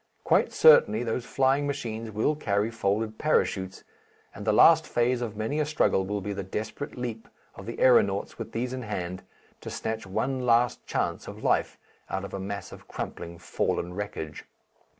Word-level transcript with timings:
Quite 0.23 0.51
certainly 0.51 1.03
those 1.03 1.25
flying 1.25 1.67
machines 1.67 2.09
will 2.09 2.35
carry 2.35 2.71
folded 2.71 3.19
parachutes, 3.19 3.83
and 4.33 4.45
the 4.47 4.51
last 4.51 4.87
phase 4.87 5.21
of 5.21 5.37
many 5.37 5.59
a 5.59 5.65
struggle 5.67 6.07
will 6.07 6.21
be 6.21 6.33
the 6.33 6.41
desperate 6.41 6.97
leap 6.97 7.27
of 7.53 7.67
the 7.67 7.79
aeronauts 7.79 8.39
with 8.39 8.51
these 8.51 8.73
in 8.73 8.81
hand, 8.81 9.21
to 9.59 9.69
snatch 9.69 10.07
one 10.07 10.43
last 10.43 10.83
chance 10.87 11.27
of 11.27 11.43
life 11.43 11.77
out 12.09 12.25
of 12.25 12.33
a 12.33 12.39
mass 12.39 12.71
of 12.71 12.87
crumpling, 12.87 13.37
fallen 13.37 13.93
wreckage. 13.93 14.45